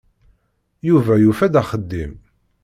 [0.87, 2.13] Yuba yufa-d axeddim.